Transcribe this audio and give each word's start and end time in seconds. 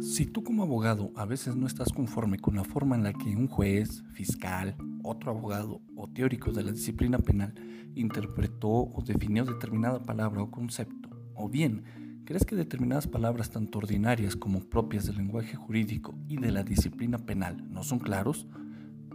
Si 0.00 0.24
tú 0.24 0.42
como 0.42 0.62
abogado 0.62 1.12
a 1.14 1.26
veces 1.26 1.56
no 1.56 1.66
estás 1.66 1.92
conforme 1.92 2.38
con 2.38 2.56
la 2.56 2.64
forma 2.64 2.96
en 2.96 3.02
la 3.02 3.12
que 3.12 3.36
un 3.36 3.48
juez, 3.48 4.02
fiscal, 4.14 4.74
otro 5.02 5.30
abogado 5.30 5.82
o 5.94 6.08
teórico 6.08 6.52
de 6.52 6.64
la 6.64 6.72
disciplina 6.72 7.18
penal 7.18 7.54
interpretó 7.94 8.70
o 8.70 9.04
definió 9.06 9.44
determinada 9.44 10.02
palabra 10.02 10.42
o 10.42 10.50
concepto, 10.50 11.10
o 11.34 11.50
bien 11.50 11.84
crees 12.24 12.46
que 12.46 12.56
determinadas 12.56 13.08
palabras 13.08 13.50
tanto 13.50 13.76
ordinarias 13.76 14.36
como 14.36 14.60
propias 14.60 15.04
del 15.04 15.18
lenguaje 15.18 15.54
jurídico 15.54 16.14
y 16.28 16.38
de 16.38 16.50
la 16.50 16.62
disciplina 16.62 17.18
penal 17.18 17.62
no 17.70 17.82
son 17.82 17.98
claros, 17.98 18.46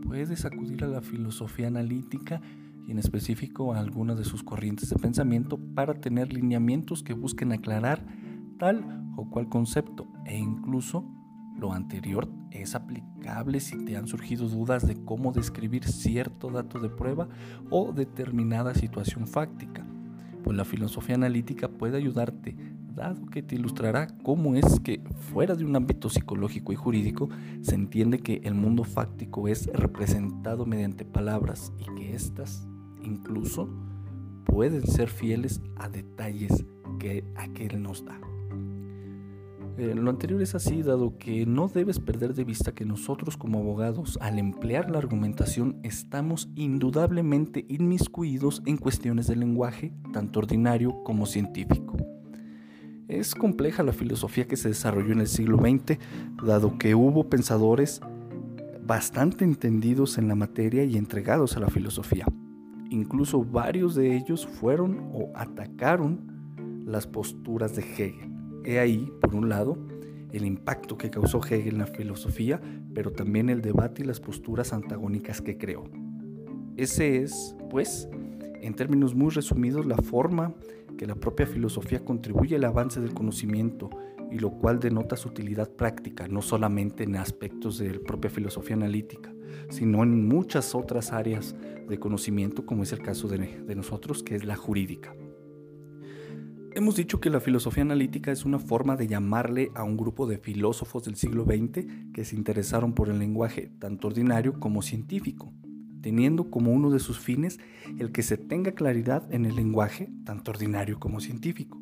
puedes 0.04 0.46
acudir 0.46 0.84
a 0.84 0.88
la 0.88 1.02
filosofía 1.02 1.68
analítica 1.68 2.42
y 2.88 2.92
en 2.92 3.00
específico 3.00 3.74
a 3.74 3.80
alguna 3.80 4.14
de 4.14 4.24
sus 4.24 4.44
corrientes 4.44 4.92
de 4.92 4.98
pensamiento 4.98 5.58
para 5.58 5.96
tener 5.96 6.32
lineamientos 6.32 7.02
que 7.02 7.14
busquen 7.14 7.54
aclarar 7.54 8.06
tal 8.58 9.04
o 9.16 9.30
cual 9.30 9.50
concepto 9.50 10.08
e 10.26 10.38
incluso 10.38 11.06
lo 11.58 11.72
anterior 11.72 12.30
es 12.52 12.76
aplicable 12.76 13.60
si 13.60 13.84
te 13.86 13.96
han 13.96 14.08
surgido 14.08 14.48
dudas 14.48 14.86
de 14.86 14.96
cómo 15.04 15.32
describir 15.32 15.86
cierto 15.86 16.50
dato 16.50 16.80
de 16.80 16.90
prueba 16.90 17.30
o 17.70 17.94
determinada 17.94 18.74
situación 18.74 19.28
fáctica. 19.28 19.86
Pues 20.44 20.58
la 20.58 20.66
filosofía 20.66 21.16
analítica 21.16 21.70
puede 21.70 21.98
ayudarte, 21.98 22.56
dado 22.94 23.26
que 23.28 23.42
te 23.42 23.56
ilustrará 23.56 24.08
cómo 24.24 24.56
es 24.56 24.80
que 24.82 25.02
fuera 25.32 25.56
de 25.56 25.66
un 25.66 25.76
ámbito 25.76 26.10
psicológico 26.10 26.72
y 26.72 26.76
jurídico 26.76 27.30
se 27.62 27.76
entiende 27.76 28.20
que 28.20 28.42
el 28.44 28.54
mundo 28.54 28.84
fáctico 28.84 29.48
es 29.48 29.68
representado 29.68 30.66
mediante 30.66 31.04
palabras 31.04 31.74
y 31.80 31.94
que 31.96 32.14
éstas 32.14 32.68
incluso 33.02 33.70
pueden 34.46 34.86
ser 34.86 35.10
fieles 35.10 35.62
a 35.76 35.90
detalles 35.90 36.66
que 37.00 37.26
aquel 37.36 37.82
nos 37.82 38.06
da. 38.06 38.20
Eh, 39.78 39.94
lo 39.94 40.10
anterior 40.10 40.42
es 40.42 40.56
así, 40.56 40.84
dado 40.84 41.18
que 41.18 41.46
no 41.46 41.68
debes 41.68 42.00
perder 42.00 42.34
de 42.34 42.46
vista 42.46 42.74
que 42.74 42.86
nosotros 42.86 43.36
como 43.36 43.60
abogados, 43.60 44.18
al 44.22 44.40
emplear 44.40 44.90
la 44.90 45.00
argumentación, 45.00 45.78
estamos 45.84 46.50
indudablemente 46.56 47.66
inmiscuidos 47.68 48.62
en 48.66 48.78
cuestiones 48.78 49.28
del 49.28 49.42
lenguaje, 49.42 49.92
tanto 50.14 50.40
ordinario 50.40 51.04
como 51.04 51.26
científico. 51.26 51.98
Es 53.10 53.36
compleja 53.36 53.84
la 53.84 53.92
filosofía 53.92 54.48
que 54.48 54.56
se 54.56 54.70
desarrolló 54.70 55.12
en 55.12 55.20
el 55.20 55.28
siglo 55.28 55.58
XX, 55.58 56.00
dado 56.42 56.78
que 56.78 56.96
hubo 56.96 57.30
pensadores 57.30 58.00
bastante 58.86 59.44
entendidos 59.44 60.18
en 60.18 60.30
la 60.30 60.36
materia 60.36 60.86
y 60.86 60.96
entregados 60.96 61.58
a 61.58 61.60
la 61.60 61.68
filosofía. 61.68 62.26
Incluso 62.90 63.44
varios 63.44 63.94
de 63.94 64.16
ellos 64.16 64.48
fueron 64.48 65.10
o 65.14 65.32
atacaron 65.36 66.84
las 66.86 67.08
posturas 67.08 67.76
de 67.76 67.82
Hegel. 67.82 68.35
He 68.66 68.80
ahí, 68.80 69.12
por 69.22 69.36
un 69.36 69.50
lado, 69.50 69.78
el 70.32 70.46
impacto 70.46 70.98
que 70.98 71.10
causó 71.10 71.40
Hegel 71.40 71.74
en 71.74 71.78
la 71.78 71.88
filosofía, 71.88 72.60
pero 72.94 73.12
también 73.12 73.50
el 73.50 73.62
debate 73.62 74.04
y 74.04 74.06
las 74.06 74.20
posturas 74.20 74.74
antagónicas 74.74 75.42
que 75.42 75.58
creó. 75.58 75.84
Ese 76.76 77.22
es, 77.22 77.56
pues, 77.70 78.10
en 78.62 78.74
términos 78.74 79.16
muy 79.16 79.30
resumidos, 79.30 79.86
la 79.86 79.98
forma 79.98 80.54
que 80.98 81.06
la 81.06 81.16
propia 81.16 81.46
filosofía 81.46 82.04
contribuye 82.04 82.56
al 82.56 82.64
avance 82.66 83.00
del 83.00 83.14
conocimiento 83.14 83.90
y 84.32 84.40
lo 84.40 84.52
cual 84.52 84.80
denota 84.80 85.16
su 85.16 85.30
utilidad 85.30 85.70
práctica, 85.70 86.28
no 86.28 86.42
solamente 86.42 87.04
en 87.04 87.16
aspectos 87.16 87.78
de 87.78 87.92
la 87.92 88.00
propia 88.00 88.30
filosofía 88.30 88.76
analítica, 88.76 89.34
sino 89.70 90.04
en 90.04 90.28
muchas 90.28 90.76
otras 90.76 91.14
áreas 91.14 91.56
de 91.88 92.00
conocimiento, 92.00 92.66
como 92.66 92.84
es 92.84 92.92
el 92.92 93.00
caso 93.00 93.28
de, 93.28 93.38
de 93.38 93.76
nosotros, 93.76 94.24
que 94.24 94.36
es 94.36 94.44
la 94.44 94.56
jurídica. 94.56 95.16
Hemos 96.78 96.98
dicho 96.98 97.22
que 97.22 97.30
la 97.30 97.40
filosofía 97.40 97.84
analítica 97.84 98.34
es 98.34 98.44
una 98.44 98.60
forma 98.60 98.98
de 98.98 99.08
llamarle 99.08 99.72
a 99.76 99.86
un 99.86 99.96
grupo 99.96 100.28
de 100.28 100.38
filósofos 100.38 101.06
del 101.06 101.16
siglo 101.16 101.46
XX 101.46 101.88
que 102.14 102.26
se 102.26 102.36
interesaron 102.36 102.92
por 102.92 103.08
el 103.08 103.18
lenguaje 103.18 103.72
tanto 103.80 104.08
ordinario 104.08 104.60
como 104.60 104.82
científico, 104.82 105.54
teniendo 106.02 106.52
como 106.52 106.74
uno 106.74 106.92
de 106.92 107.00
sus 107.00 107.18
fines 107.18 107.62
el 107.98 108.12
que 108.12 108.24
se 108.24 108.36
tenga 108.36 108.74
claridad 108.74 109.24
en 109.34 109.46
el 109.46 109.56
lenguaje 109.56 110.10
tanto 110.26 110.52
ordinario 110.52 111.00
como 111.00 111.22
científico. 111.22 111.82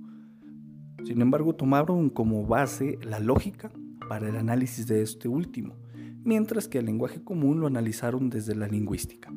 Sin 1.03 1.21
embargo, 1.21 1.55
tomaron 1.55 2.11
como 2.11 2.45
base 2.45 2.99
la 3.01 3.19
lógica 3.19 3.71
para 4.07 4.29
el 4.29 4.35
análisis 4.35 4.85
de 4.85 5.01
este 5.01 5.27
último, 5.27 5.75
mientras 6.23 6.67
que 6.67 6.77
el 6.77 6.85
lenguaje 6.85 7.23
común 7.23 7.59
lo 7.59 7.65
analizaron 7.65 8.29
desde 8.29 8.53
la 8.53 8.67
lingüística. 8.67 9.33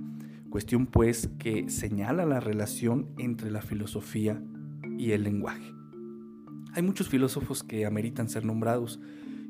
Cuestión 0.51 0.85
pues 0.85 1.31
que 1.39 1.71
señala 1.71 2.27
la 2.27 2.41
relación 2.41 3.09
entre 3.17 3.51
la 3.51 3.63
filosofía 3.63 4.39
y 4.99 5.13
el 5.13 5.25
lenguaje. 5.25 5.73
Hay 6.75 6.83
muchos 6.83 7.09
filósofos 7.09 7.63
que 7.63 7.87
ameritan 7.87 8.29
ser 8.29 8.45
nombrados 8.45 9.01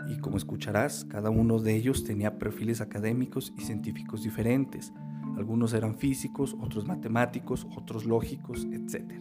y 0.09 0.19
como 0.19 0.37
escucharás, 0.37 1.05
cada 1.05 1.31
uno 1.31 1.59
de 1.59 1.75
ellos 1.75 2.05
tenía 2.05 2.39
perfiles 2.39 2.81
académicos 2.81 3.53
y 3.59 3.63
científicos 3.63 4.23
diferentes. 4.23 4.93
Algunos 5.37 5.73
eran 5.73 5.97
físicos, 5.97 6.57
otros 6.61 6.87
matemáticos, 6.87 7.67
otros 7.77 8.05
lógicos, 8.05 8.67
etc. 8.71 9.13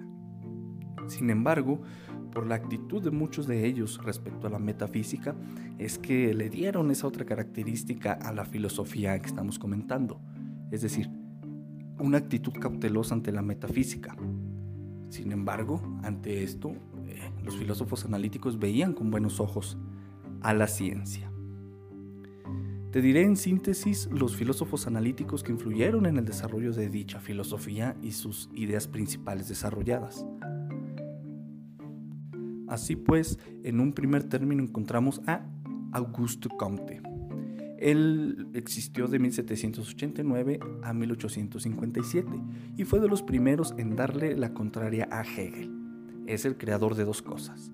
Sin 1.07 1.29
embargo, 1.29 1.81
por 2.31 2.45
la 2.47 2.55
actitud 2.55 3.01
de 3.01 3.11
muchos 3.11 3.47
de 3.47 3.65
ellos 3.65 3.99
respecto 4.03 4.47
a 4.47 4.49
la 4.49 4.59
metafísica, 4.59 5.35
es 5.77 5.97
que 5.97 6.33
le 6.33 6.49
dieron 6.49 6.91
esa 6.91 7.07
otra 7.07 7.25
característica 7.25 8.13
a 8.13 8.33
la 8.33 8.45
filosofía 8.45 9.17
que 9.19 9.27
estamos 9.27 9.57
comentando, 9.57 10.21
es 10.71 10.81
decir, 10.81 11.09
una 11.97 12.17
actitud 12.17 12.53
cautelosa 12.53 13.15
ante 13.15 13.31
la 13.31 13.41
metafísica, 13.41 14.15
sin 15.09 15.31
embargo, 15.31 15.81
ante 16.03 16.43
esto, 16.43 16.73
eh, 17.07 17.31
los 17.43 17.57
filósofos 17.57 18.05
analíticos 18.05 18.59
veían 18.59 18.93
con 18.93 19.11
buenos 19.11 19.39
ojos 19.39 19.77
a 20.41 20.53
la 20.53 20.67
ciencia. 20.67 21.31
Te 22.91 23.01
diré 23.01 23.23
en 23.23 23.35
síntesis 23.35 24.07
los 24.11 24.37
filósofos 24.37 24.87
analíticos 24.87 25.43
que 25.43 25.51
influyeron 25.51 26.05
en 26.05 26.17
el 26.17 26.25
desarrollo 26.25 26.71
de 26.71 26.89
dicha 26.89 27.19
filosofía 27.19 27.97
y 28.01 28.13
sus 28.13 28.49
ideas 28.53 28.87
principales 28.87 29.49
desarrolladas. 29.49 30.25
Así 32.67 32.95
pues, 32.95 33.37
en 33.63 33.79
un 33.79 33.93
primer 33.93 34.23
término 34.23 34.63
encontramos 34.63 35.21
a 35.27 35.45
Auguste 35.91 36.49
Comte, 36.57 37.01
él 37.85 38.47
existió 38.55 39.07
de 39.07 39.19
1789 39.19 40.59
a 40.81 40.91
1857 40.91 42.27
y 42.77 42.83
fue 42.83 42.99
de 42.99 43.07
los 43.07 43.21
primeros 43.21 43.75
en 43.77 43.95
darle 43.95 44.35
la 44.35 44.55
contraria 44.55 45.07
a 45.11 45.21
Hegel. 45.21 45.71
Es 46.25 46.45
el 46.45 46.57
creador 46.57 46.95
de 46.95 47.05
dos 47.05 47.21
cosas, 47.21 47.71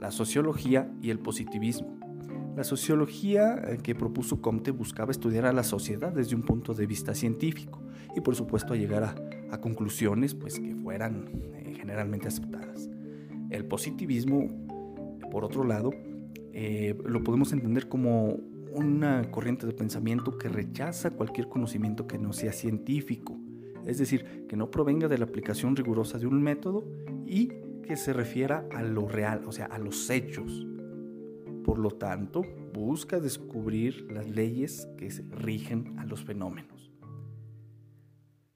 la 0.00 0.10
sociología 0.10 0.92
y 1.00 1.10
el 1.10 1.20
positivismo. 1.20 1.96
La 2.56 2.64
sociología 2.64 3.54
eh, 3.54 3.78
que 3.80 3.94
propuso 3.94 4.42
Comte 4.42 4.72
buscaba 4.72 5.12
estudiar 5.12 5.46
a 5.46 5.52
la 5.52 5.62
sociedad 5.62 6.12
desde 6.12 6.34
un 6.34 6.42
punto 6.42 6.74
de 6.74 6.86
vista 6.86 7.14
científico 7.14 7.80
y 8.16 8.20
por 8.20 8.34
supuesto 8.34 8.74
a 8.74 8.76
llegar 8.76 9.14
a, 9.48 9.60
conclusiones 9.60 10.34
pues, 10.34 10.58
que 10.58 10.74
fueran 10.74 11.28
eh, 11.54 11.74
generalmente 11.76 12.26
aceptadas. 12.26 12.90
El 13.50 13.64
positivismo, 13.66 14.48
por 15.30 15.44
otro 15.44 15.62
lado, 15.62 15.92
eh, 16.52 16.98
lo 17.04 17.22
podemos 17.22 17.52
entender 17.52 17.88
como 17.88 18.40
una 18.74 19.30
corriente 19.30 19.66
de 19.66 19.72
pensamiento 19.72 20.38
que 20.38 20.48
rechaza 20.48 21.10
cualquier 21.10 21.48
conocimiento 21.48 22.06
que 22.06 22.18
no 22.18 22.32
sea 22.32 22.52
científico, 22.52 23.38
es 23.86 23.98
decir, 23.98 24.46
que 24.48 24.56
no 24.56 24.70
provenga 24.70 25.08
de 25.08 25.18
la 25.18 25.24
aplicación 25.24 25.76
rigurosa 25.76 26.18
de 26.18 26.26
un 26.26 26.42
método 26.42 26.84
y 27.26 27.48
que 27.82 27.96
se 27.96 28.12
refiera 28.12 28.66
a 28.72 28.82
lo 28.82 29.08
real, 29.08 29.42
o 29.46 29.52
sea, 29.52 29.66
a 29.66 29.78
los 29.78 30.08
hechos. 30.08 30.66
Por 31.64 31.78
lo 31.78 31.90
tanto, 31.90 32.42
busca 32.72 33.20
descubrir 33.20 34.10
las 34.10 34.28
leyes 34.28 34.88
que 34.96 35.08
rigen 35.30 35.98
a 35.98 36.06
los 36.06 36.24
fenómenos. 36.24 36.92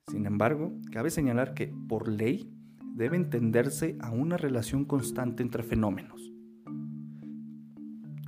Sin 0.08 0.26
embargo, 0.26 0.72
cabe 0.92 1.10
señalar 1.10 1.54
que 1.54 1.72
por 1.88 2.08
ley 2.08 2.52
debe 2.94 3.16
entenderse 3.16 3.96
a 4.00 4.10
una 4.10 4.36
relación 4.36 4.84
constante 4.84 5.42
entre 5.42 5.62
fenómenos. 5.62 6.32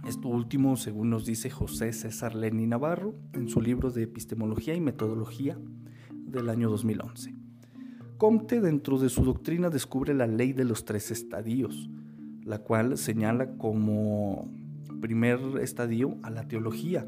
Esto 0.09 0.29
último, 0.29 0.79
según 0.79 1.11
nos 1.11 1.27
dice 1.27 1.51
José 1.51 1.93
César 1.93 2.35
Leni 2.35 2.67
Navarro 2.67 3.15
en 3.35 3.47
su 3.51 3.61
libro 3.61 3.91
de 3.91 4.05
Epistemología 4.05 4.75
y 4.75 4.81
Metodología 4.81 5.59
del 6.11 6.49
año 6.49 6.71
2011. 6.71 7.35
Comte 8.17 8.63
dentro 8.63 8.99
de 8.99 9.11
su 9.11 9.23
doctrina 9.23 9.69
descubre 9.69 10.15
la 10.15 10.27
ley 10.27 10.55
de 10.55 10.65
los 10.65 10.87
tres 10.87 11.11
estadios, 11.11 11.91
la 12.43 12.61
cual 12.61 12.97
señala 12.97 13.59
como 13.59 14.51
primer 15.03 15.41
estadio 15.61 16.17
a 16.23 16.31
la 16.31 16.49
teología, 16.49 17.07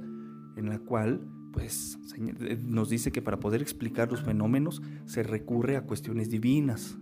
en 0.58 0.68
la 0.68 0.78
cual 0.80 1.26
pues 1.54 1.98
nos 2.66 2.90
dice 2.90 3.12
que 3.12 3.22
para 3.22 3.40
poder 3.40 3.62
explicar 3.62 4.10
los 4.10 4.20
fenómenos 4.20 4.82
se 5.06 5.22
recurre 5.22 5.78
a 5.78 5.86
cuestiones 5.86 6.28
divinas. 6.28 6.98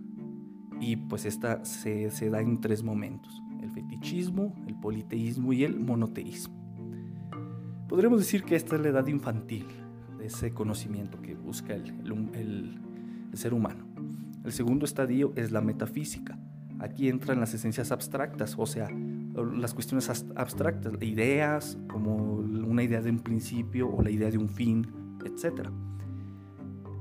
Y 0.79 0.95
pues 0.95 1.25
esta 1.25 1.65
se 1.65 2.29
da 2.29 2.39
en 2.39 2.61
tres 2.61 2.83
momentos, 2.83 3.43
el 3.69 3.83
fetichismo, 3.83 4.55
el 4.67 4.75
politeísmo 4.75 5.53
y 5.53 5.63
el 5.63 5.79
monoteísmo. 5.79 6.55
Podríamos 7.87 8.19
decir 8.19 8.43
que 8.43 8.55
esta 8.55 8.75
es 8.75 8.81
la 8.81 8.89
edad 8.89 9.07
infantil 9.07 9.65
de 10.17 10.27
ese 10.27 10.53
conocimiento 10.53 11.21
que 11.21 11.35
busca 11.35 11.73
el, 11.73 11.93
el, 12.33 12.79
el 13.31 13.37
ser 13.37 13.53
humano. 13.53 13.85
El 14.43 14.51
segundo 14.51 14.85
estadio 14.85 15.33
es 15.35 15.51
la 15.51 15.61
metafísica. 15.61 16.37
Aquí 16.79 17.09
entran 17.09 17.39
las 17.39 17.53
esencias 17.53 17.91
abstractas, 17.91 18.55
o 18.57 18.65
sea, 18.65 18.89
las 18.89 19.73
cuestiones 19.73 20.09
abstractas, 20.35 20.93
ideas 21.01 21.77
como 21.89 22.15
una 22.35 22.83
idea 22.83 23.01
de 23.01 23.09
un 23.09 23.19
principio 23.19 23.89
o 23.89 24.01
la 24.01 24.11
idea 24.11 24.31
de 24.31 24.37
un 24.37 24.49
fin, 24.49 24.87
etc. 25.25 25.69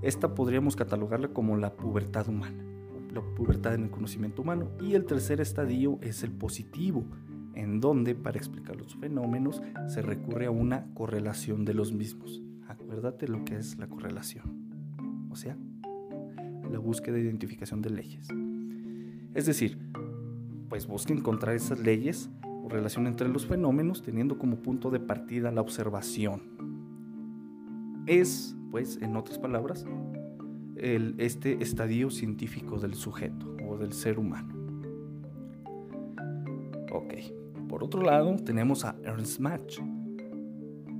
Esta 0.03 0.35
podríamos 0.35 0.75
catalogarla 0.75 1.29
como 1.29 1.56
la 1.56 1.76
pubertad 1.76 2.29
humana, 2.29 2.65
la 3.12 3.22
pubertad 3.22 3.75
en 3.75 3.84
el 3.84 3.90
conocimiento 3.90 4.43
humano. 4.43 4.70
Y 4.81 4.94
el 4.94 5.05
tercer 5.05 5.40
estadio 5.40 5.99
es 6.02 6.22
el 6.22 6.32
positivo, 6.32 7.05
en 7.55 7.81
donde 7.81 8.14
para 8.14 8.38
explicar 8.38 8.76
los 8.76 8.94
fenómenos 8.96 9.62
se 9.88 10.02
recurre 10.02 10.46
a 10.46 10.50
una 10.50 10.87
correlación 10.94 11.64
de 11.64 11.75
los 11.75 11.93
mismos. 11.93 12.43
Acuérdate 12.69 13.28
lo 13.28 13.44
que 13.44 13.56
es 13.56 13.78
la 13.78 13.88
correlación. 13.88 15.28
O 15.31 15.37
sea, 15.37 15.56
la 16.70 16.78
búsqueda 16.78 17.16
de 17.16 17.22
identificación 17.22 17.82
de 17.82 17.90
leyes. 17.90 18.28
Es 19.34 19.46
decir, 19.46 19.78
pues 20.69 20.87
busca 20.87 21.12
encontrar 21.12 21.55
esas 21.55 21.81
leyes 21.81 22.31
o 22.44 22.69
relación 22.69 23.06
entre 23.06 23.28
los 23.28 23.46
fenómenos 23.46 24.02
teniendo 24.02 24.38
como 24.38 24.56
punto 24.56 24.90
de 24.90 25.00
partida 25.00 25.50
la 25.50 25.60
observación. 25.60 26.43
Es, 28.06 28.56
pues, 28.70 28.99
en 29.02 29.16
otras 29.16 29.38
palabras, 29.38 29.87
el, 30.80 31.14
este 31.19 31.62
estadio 31.62 32.10
científico 32.10 32.78
del 32.78 32.94
sujeto 32.94 33.56
o 33.66 33.76
del 33.76 33.92
ser 33.92 34.19
humano. 34.19 34.54
Ok, 36.90 37.14
por 37.69 37.84
otro 37.84 38.02
lado 38.02 38.36
tenemos 38.36 38.84
a 38.84 38.96
Ernst 39.04 39.40
Mach. 39.40 39.78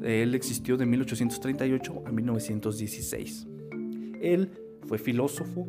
Él 0.03 0.35
existió 0.35 0.77
de 0.77 0.87
1838 0.87 2.03
a 2.07 2.13
1916. 2.13 3.47
Él 4.21 4.51
fue 4.87 4.99
filósofo, 4.99 5.67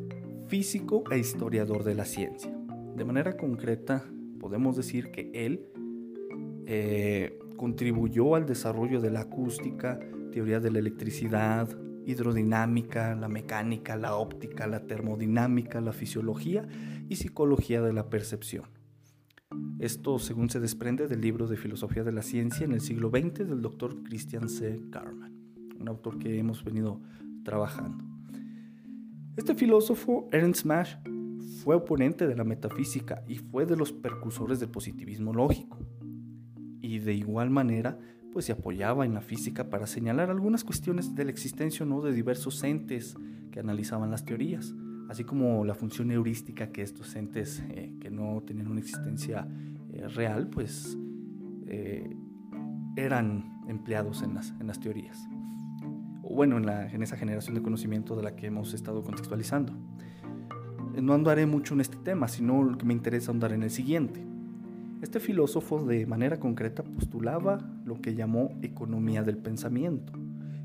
físico 0.47 1.03
e 1.11 1.17
historiador 1.17 1.83
de 1.83 1.95
la 1.95 2.05
ciencia. 2.05 2.51
De 2.95 3.05
manera 3.05 3.37
concreta, 3.37 4.05
podemos 4.39 4.75
decir 4.75 5.11
que 5.11 5.31
él 5.33 5.65
eh, 6.65 7.39
contribuyó 7.57 8.35
al 8.35 8.45
desarrollo 8.45 9.01
de 9.01 9.09
la 9.09 9.21
acústica, 9.21 9.99
teoría 10.31 10.59
de 10.59 10.71
la 10.71 10.79
electricidad, 10.79 11.69
hidrodinámica, 12.09 13.15
la 13.15 13.29
mecánica, 13.29 13.95
la 13.95 14.15
óptica, 14.15 14.67
la 14.67 14.87
termodinámica, 14.87 15.79
la 15.79 15.93
fisiología 15.93 16.67
y 17.07 17.15
psicología 17.15 17.81
de 17.81 17.93
la 17.93 18.09
percepción. 18.09 18.65
Esto 19.79 20.19
según 20.19 20.49
se 20.49 20.59
desprende 20.59 21.07
del 21.07 21.21
libro 21.21 21.47
de 21.47 21.57
Filosofía 21.57 22.03
de 22.03 22.11
la 22.11 22.21
Ciencia 22.21 22.65
en 22.65 22.73
el 22.73 22.81
siglo 22.81 23.09
XX 23.09 23.47
del 23.47 23.61
doctor 23.61 24.03
Christian 24.03 24.49
C. 24.49 24.81
Garman, 24.89 25.33
un 25.79 25.87
autor 25.87 26.19
que 26.19 26.37
hemos 26.37 26.63
venido 26.63 27.01
trabajando. 27.43 28.03
Este 29.37 29.55
filósofo, 29.55 30.27
Ernst 30.31 30.65
Mach, 30.65 30.97
fue 31.63 31.75
oponente 31.75 32.27
de 32.27 32.35
la 32.35 32.43
metafísica 32.43 33.23
y 33.27 33.35
fue 33.37 33.65
de 33.65 33.75
los 33.75 33.91
precursores 33.91 34.59
del 34.59 34.69
positivismo 34.69 35.33
lógico. 35.33 35.77
Y 36.81 36.99
de 36.99 37.13
igual 37.13 37.49
manera, 37.49 37.97
pues 38.31 38.45
se 38.45 38.51
apoyaba 38.51 39.05
en 39.05 39.13
la 39.13 39.21
física 39.21 39.69
para 39.69 39.87
señalar 39.87 40.29
algunas 40.29 40.63
cuestiones 40.63 41.15
de 41.15 41.25
la 41.25 41.31
existencia 41.31 41.85
o 41.85 41.89
no 41.89 42.01
de 42.01 42.13
diversos 42.13 42.63
entes 42.63 43.15
que 43.51 43.59
analizaban 43.59 44.11
las 44.11 44.25
teorías, 44.25 44.73
así 45.09 45.23
como 45.23 45.65
la 45.65 45.75
función 45.75 46.11
heurística 46.11 46.71
que 46.71 46.81
estos 46.81 47.15
entes 47.15 47.63
eh, 47.69 47.93
que 47.99 48.09
no 48.11 48.43
tenían 48.45 48.67
una 48.67 48.79
existencia 48.79 49.47
eh, 49.91 50.07
real, 50.07 50.47
pues 50.49 50.97
eh, 51.67 52.15
eran 52.95 53.61
empleados 53.67 54.21
en 54.21 54.35
las, 54.35 54.51
en 54.59 54.67
las 54.67 54.79
teorías 54.79 55.27
bueno, 56.39 56.57
en, 56.57 56.65
la, 56.65 56.87
en 56.87 57.03
esa 57.03 57.17
generación 57.17 57.55
de 57.55 57.61
conocimiento 57.61 58.15
de 58.15 58.23
la 58.23 58.35
que 58.35 58.47
hemos 58.47 58.73
estado 58.73 59.03
contextualizando. 59.03 59.73
No 61.01 61.13
andaré 61.13 61.45
mucho 61.45 61.73
en 61.73 61.81
este 61.81 61.97
tema, 61.97 62.27
sino 62.27 62.63
lo 62.63 62.77
que 62.77 62.85
me 62.85 62.93
interesa 62.93 63.31
andar 63.31 63.51
en 63.51 63.63
el 63.63 63.71
siguiente. 63.71 64.25
Este 65.01 65.21
filósofo 65.21 65.85
de 65.85 66.05
manera 66.05 66.41
concreta 66.41 66.83
postulaba 66.83 67.59
lo 67.85 68.01
que 68.01 68.15
llamó 68.15 68.49
economía 68.61 69.23
del 69.23 69.37
pensamiento, 69.37 70.11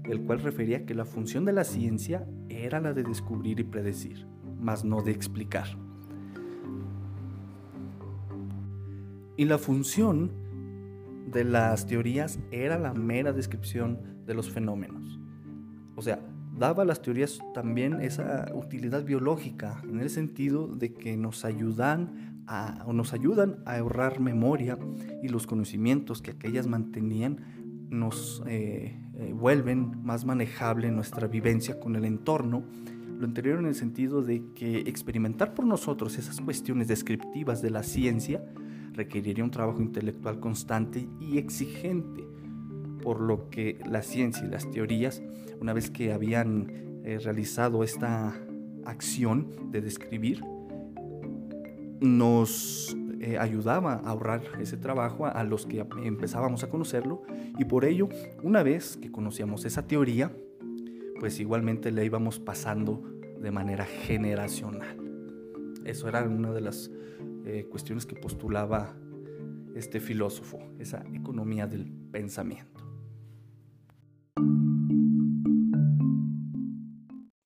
el 0.03 0.23
cual 0.23 0.41
refería 0.41 0.85
que 0.85 0.95
la 0.95 1.05
función 1.05 1.45
de 1.45 1.53
la 1.53 1.63
ciencia 1.63 2.27
era 2.49 2.81
la 2.81 2.93
de 2.95 3.05
descubrir 3.05 3.61
y 3.61 3.65
predecir, 3.65 4.27
mas 4.61 4.85
no 4.85 5.03
de 5.03 5.13
explicar. 5.13 5.69
Y 9.37 9.45
la 9.45 9.59
función 9.59 10.33
de 11.31 11.45
las 11.45 11.87
teorías 11.87 12.41
era 12.51 12.77
la 12.77 12.93
mera 12.93 13.33
descripción 13.33 14.01
de 14.27 14.35
los 14.35 14.51
fenómenos. 14.51 15.21
O 15.95 16.03
sea, 16.03 16.19
daba 16.59 16.83
a 16.83 16.87
las 16.87 17.03
teorías 17.03 17.39
también 17.55 18.01
esa 18.01 18.47
utilidad 18.53 19.05
biológica, 19.05 19.81
en 19.89 20.01
el 20.01 20.11
sentido 20.11 20.67
de 20.67 20.93
que 20.93 21.17
nos 21.17 21.45
ayudan 21.45 22.34
a, 22.47 22.85
nos 22.93 23.13
ayudan 23.13 23.57
a 23.65 23.77
ahorrar 23.77 24.21
memoria 24.21 24.79
y 25.23 25.29
los 25.29 25.47
conocimientos 25.47 26.23
que 26.23 26.33
aquellas 26.33 26.67
mantenían 26.67 27.41
nos 27.91 28.43
eh, 28.47 28.99
eh, 29.15 29.33
vuelven 29.35 30.05
más 30.05 30.25
manejable 30.25 30.91
nuestra 30.91 31.29
vivencia 31.29 31.79
con 31.79 31.97
el 31.97 32.05
entorno. 32.05 32.65
Lo 33.19 33.27
anterior 33.27 33.59
en 33.59 33.67
el 33.67 33.75
sentido 33.75 34.23
de 34.23 34.43
que 34.55 34.81
experimentar 34.81 35.55
por 35.55 35.67
nosotros 35.67 36.19
esas 36.19 36.41
cuestiones 36.41 36.89
descriptivas 36.89 37.63
de 37.63 37.71
la 37.71 37.83
ciencia 37.83 38.45
requeriría 38.93 39.45
un 39.45 39.51
trabajo 39.51 39.81
intelectual 39.81 40.41
constante 40.41 41.09
y 41.21 41.39
exigente 41.39 42.25
por 43.03 43.21
lo 43.21 43.51
que 43.51 43.79
la 43.87 44.03
ciencia 44.03 44.47
y 44.47 44.51
las 44.51 44.71
teorías, 44.71 45.23
una 45.61 45.73
vez 45.73 45.91
que 45.91 46.13
habían 46.13 47.03
eh, 47.05 47.19
realizado 47.23 47.85
esta 47.85 48.35
acción 48.87 49.71
de 49.71 49.83
describir, 49.83 50.43
nos 52.05 52.97
eh, 53.21 53.39
ayudaba 53.39 53.95
a 53.95 54.11
ahorrar 54.11 54.43
ese 54.61 54.77
trabajo 54.77 55.27
a, 55.27 55.43
los 55.45 55.67
que 55.67 55.85
empezábamos 56.03 56.63
a 56.63 56.69
conocerlo 56.69 57.23
y 57.59 57.65
por 57.65 57.85
ello, 57.85 58.09
una 58.43 58.63
vez 58.63 58.97
que 58.97 59.11
conocíamos 59.11 59.65
esa 59.65 59.87
teoría, 59.87 60.31
pues 61.19 61.41
igualmente 61.41 61.91
la 61.91 62.05
íbamos 62.05 62.39
pasando 62.39 63.03
de 63.41 63.51
manera 63.51 63.85
generacional. 63.85 64.99
Eso 65.85 66.09
era 66.09 66.23
una 66.23 66.53
de 66.53 66.61
las 66.61 66.91
eh, 67.47 67.67
cuestiones 67.71 68.07
que 68.07 68.15
postulaba 68.15 68.95
este 69.75 70.01
filósofo, 70.01 70.59
esa 70.79 71.05
economía 71.13 71.67
del 71.67 71.91
pensamiento. 72.11 72.84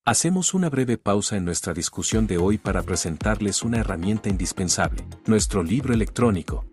Hacemos 0.08 0.54
una 0.54 0.70
breve 0.70 0.96
pausa 0.96 1.36
en 1.36 1.44
nuestra 1.44 1.74
discusión 1.74 2.26
de 2.26 2.38
hoy 2.38 2.56
para 2.56 2.82
presentarles 2.82 3.62
una 3.62 3.80
herramienta 3.80 4.30
indispensable, 4.30 5.06
nuestro 5.26 5.62
libro 5.62 5.92
electrónico. 5.92 6.64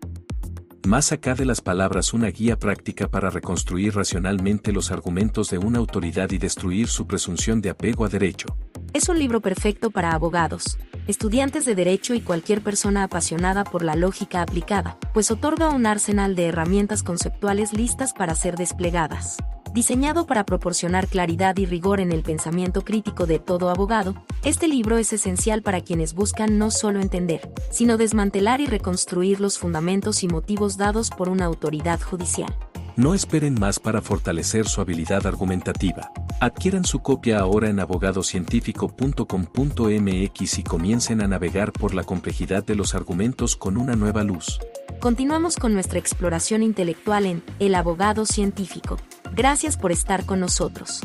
Más 0.88 1.12
acá 1.12 1.36
de 1.36 1.44
las 1.44 1.60
palabras 1.60 2.14
una 2.14 2.30
guía 2.30 2.58
práctica 2.58 3.10
para 3.10 3.30
reconstruir 3.30 3.94
racionalmente 3.94 4.72
los 4.72 4.90
argumentos 4.90 5.50
de 5.50 5.58
una 5.58 5.80
autoridad 5.80 6.32
y 6.32 6.38
destruir 6.38 6.88
su 6.88 7.08
presunción 7.08 7.60
de 7.60 7.72
apego 7.72 8.06
a 8.06 8.08
derecho. 8.08 8.56
Es 8.94 9.10
un 9.10 9.20
libro 9.20 9.42
perfecto 9.42 9.92
para 9.92 10.14
abogados, 10.14 10.78
estudiantes 11.06 11.66
de 11.66 11.76
derecho 11.76 12.14
y 12.14 12.22
cualquier 12.22 12.62
persona 12.62 13.04
apasionada 13.04 13.66
por 13.66 13.84
la 13.84 13.98
lógica 13.98 14.44
aplicada, 14.44 14.98
pues 15.14 15.30
otorga 15.30 15.72
un 15.72 15.86
arsenal 15.88 16.38
de 16.38 16.46
herramientas 16.46 17.04
conceptuales 17.04 17.74
listas 17.74 18.14
para 18.14 18.34
ser 18.34 18.56
desplegadas. 18.56 19.36
Diseñado 19.76 20.26
para 20.26 20.46
proporcionar 20.46 21.08
claridad 21.10 21.58
y 21.58 21.66
rigor 21.66 22.00
en 22.00 22.14
el 22.14 22.24
pensamiento 22.24 22.86
crítico 22.86 23.26
de 23.26 23.40
todo 23.40 23.70
abogado, 23.70 24.16
este 24.46 24.70
libro 24.70 24.98
es 24.98 25.12
esencial 25.12 25.64
para 25.64 25.82
quienes 25.82 26.14
buscan 26.14 26.58
no 26.58 26.72
solo 26.72 27.02
entender, 27.02 27.52
sino 27.72 27.98
desmantelar 27.98 28.62
y 28.62 28.68
reconstruir 28.68 29.42
los 29.42 29.60
fundamentos 29.60 30.24
y 30.24 30.30
motivos 30.30 30.78
dados 30.78 31.10
por 31.10 31.28
una 31.28 31.44
autoridad 31.44 32.00
judicial. 32.00 32.56
No 32.96 33.14
esperen 33.14 33.56
más 33.60 33.82
para 33.82 34.02
fortalecer 34.02 34.66
su 34.66 34.80
habilidad 34.80 35.28
argumentativa. 35.28 36.10
Adquieran 36.40 36.86
su 36.86 37.02
copia 37.02 37.40
ahora 37.40 37.70
en 37.70 37.82
abogadocientífico.com.mx 37.82 40.58
y 40.58 40.64
comiencen 40.64 41.22
a 41.22 41.28
navegar 41.28 41.74
por 41.74 41.94
la 41.94 42.06
complejidad 42.06 42.64
de 42.64 42.76
los 42.76 42.96
argumentos 42.96 43.58
con 43.58 43.76
una 43.76 43.98
nueva 43.98 44.24
luz. 44.24 44.58
Continuamos 45.02 45.58
con 45.58 45.74
nuestra 45.74 46.00
exploración 46.00 46.64
intelectual 46.64 47.26
en 47.26 47.44
El 47.60 47.76
abogado 47.76 48.26
científico. 48.26 48.96
Gracias 49.36 49.76
por 49.76 49.92
estar 49.92 50.26
con 50.26 50.40
nosotros. 50.40 51.04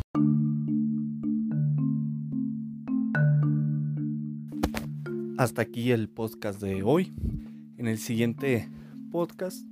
Hasta 5.36 5.62
aquí 5.62 5.90
el 5.90 6.08
podcast 6.08 6.60
de 6.60 6.84
hoy. 6.84 7.12
En 7.76 7.88
el 7.88 7.98
siguiente 7.98 8.70
podcast 9.10 9.66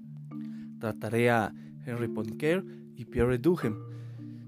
trataré 0.81 1.31
a 1.31 1.55
Henry 1.87 2.09
Poincaré 2.09 2.65
y 2.97 3.05
Pierre 3.05 3.39
Duhem. 3.39 3.77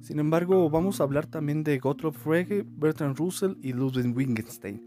Sin 0.00 0.18
embargo, 0.18 0.68
vamos 0.70 1.00
a 1.00 1.04
hablar 1.04 1.26
también 1.26 1.62
de 1.62 1.78
Gottlob 1.78 2.14
Frege, 2.14 2.64
Bertrand 2.66 3.16
Russell 3.16 3.58
y 3.62 3.74
Ludwig 3.74 4.12
Wittgenstein. 4.12 4.82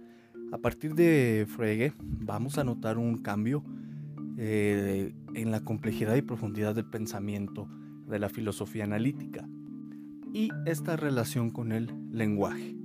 A 0.52 0.58
partir 0.58 0.96
de 0.96 1.48
Frege 1.48 1.94
vamos 2.02 2.58
a 2.58 2.66
notar 2.66 2.98
un 2.98 3.20
cambio 3.20 3.64
eh, 4.38 5.16
en 5.34 5.52
la 5.52 5.62
complejidad 5.62 6.18
y 6.18 6.24
profundidad 6.24 6.76
del 6.76 6.90
pensamiento 6.90 7.70
de 8.14 8.20
la 8.20 8.30
filosofía 8.30 8.84
analítica 8.84 9.50
y 10.34 10.50
esta 10.68 10.96
relación 10.96 11.50
con 11.50 11.72
el 11.72 11.92
lenguaje. 12.12 12.83